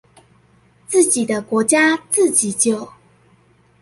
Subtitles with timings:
[0.87, 2.89] 自己的國家自己救